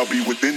[0.00, 0.49] shall be within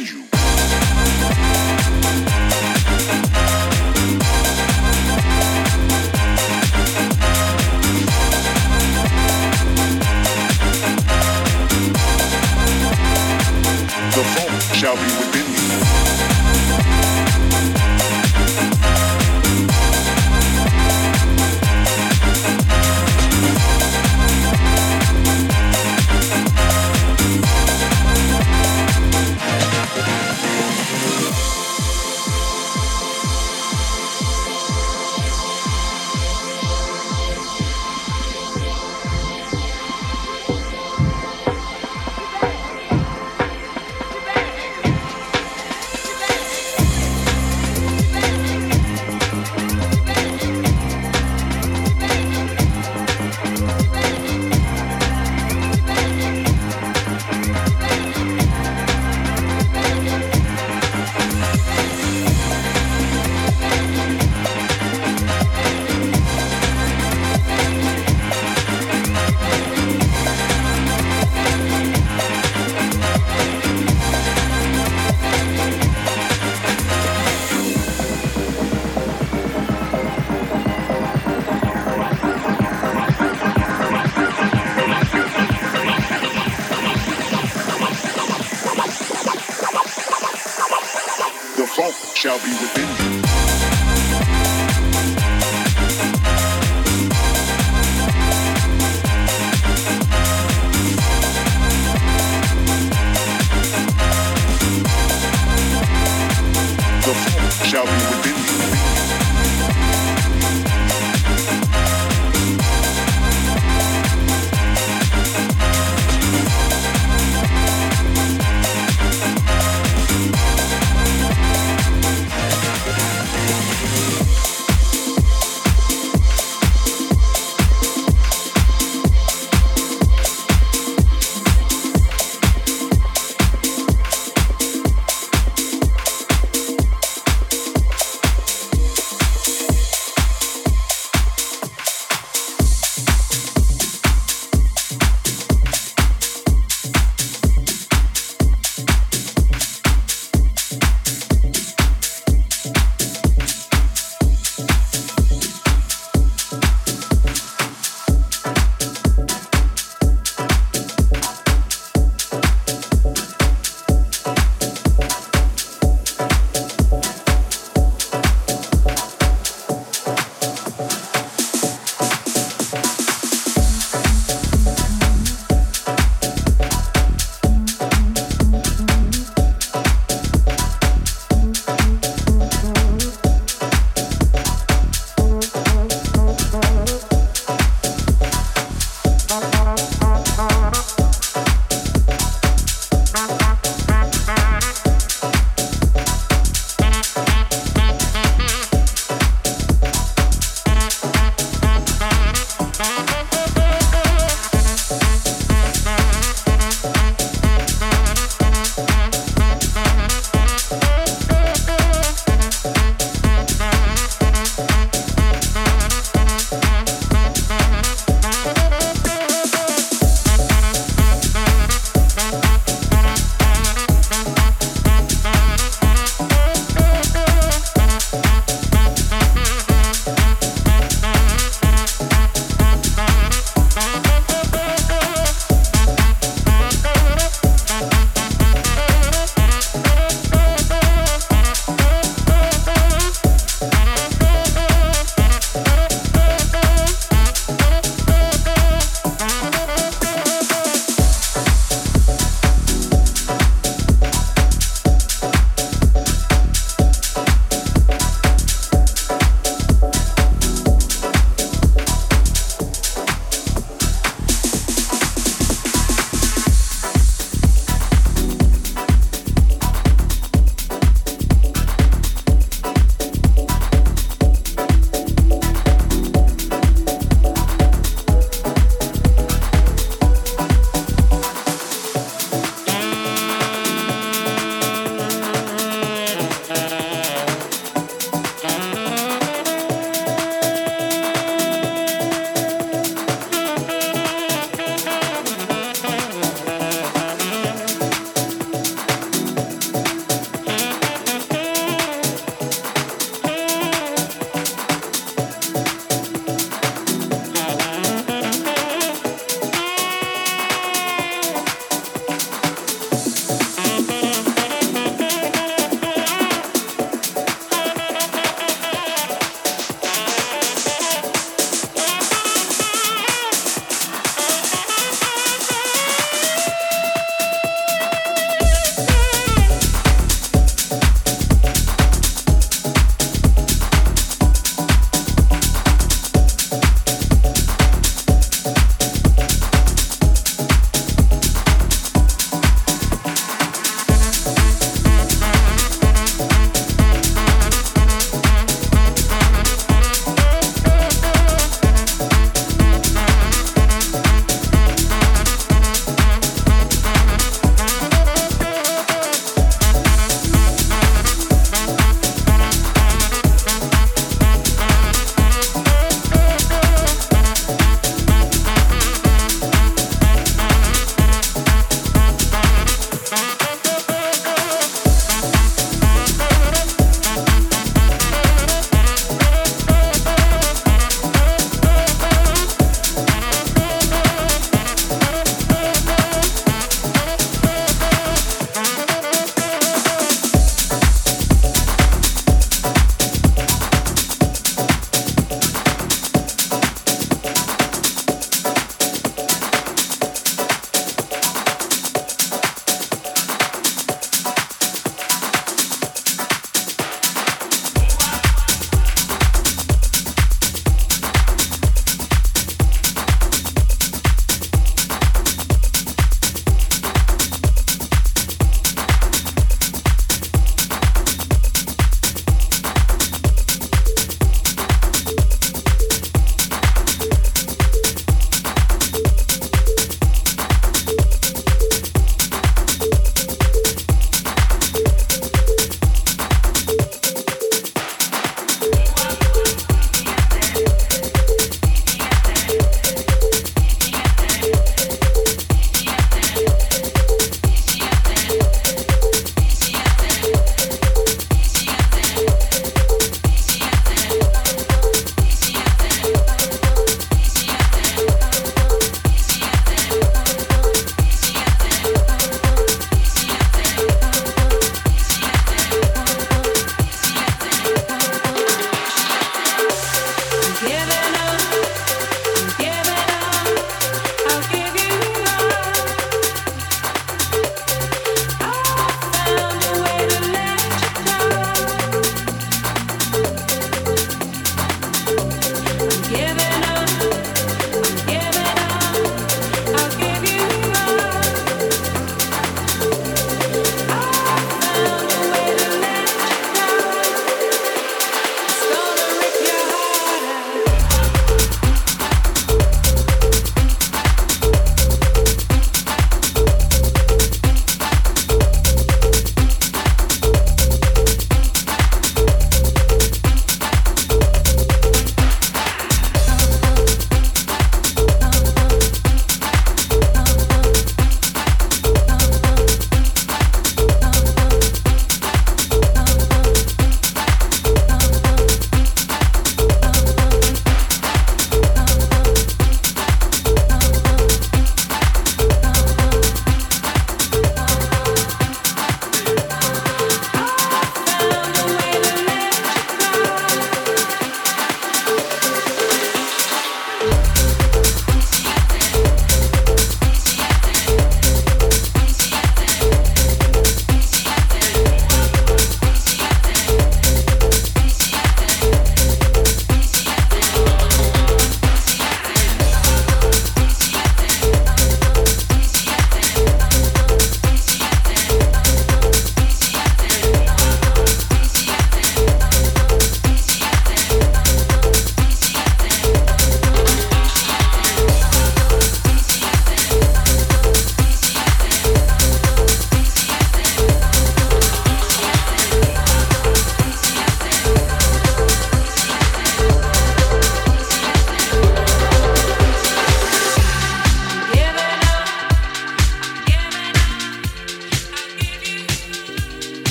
[92.43, 92.92] be within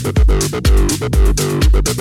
[0.00, 1.98] Thank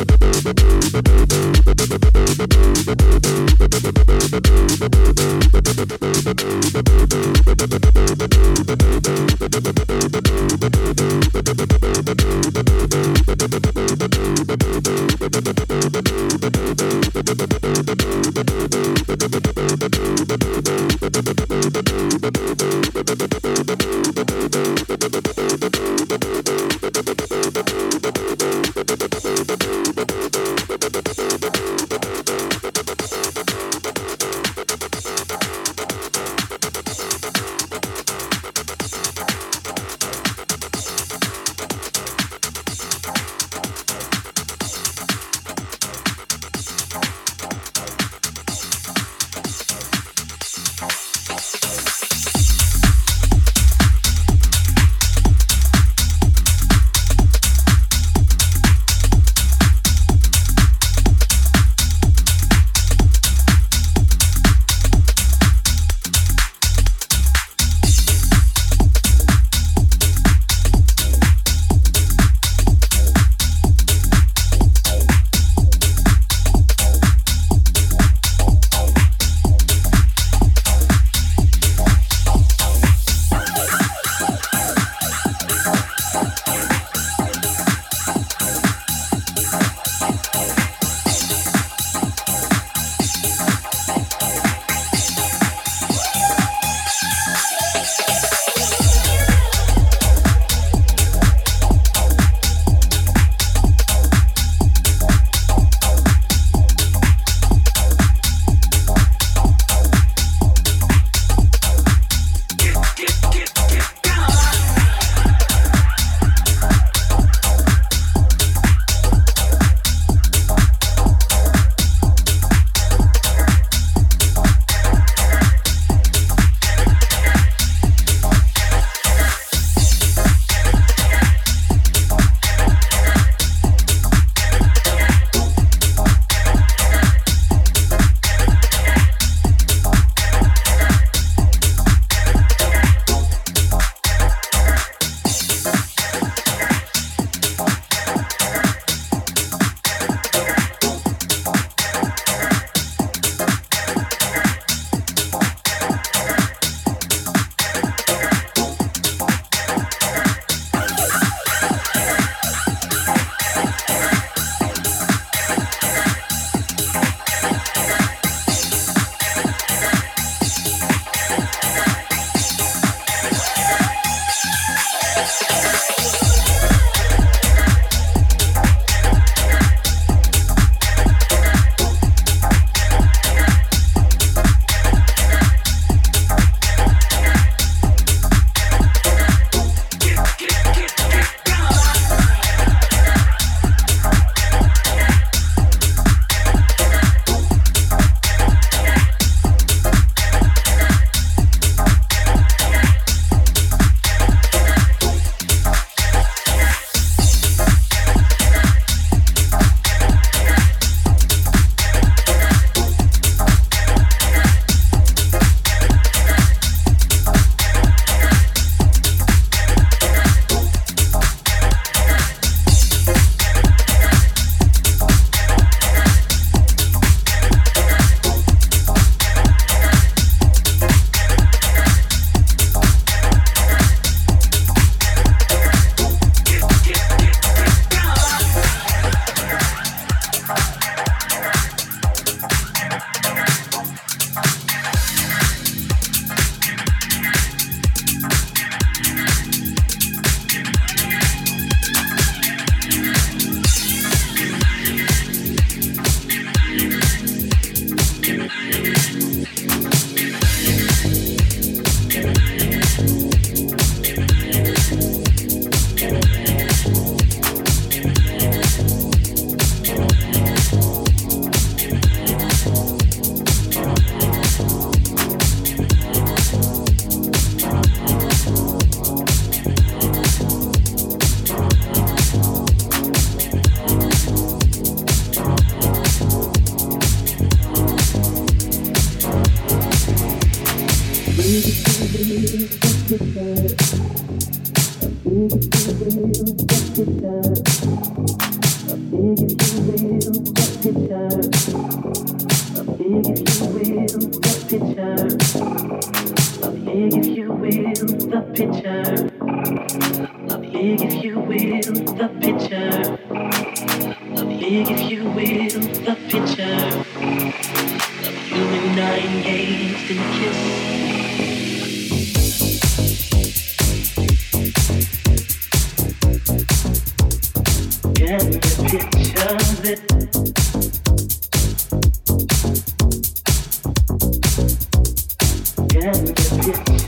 [336.67, 337.06] You.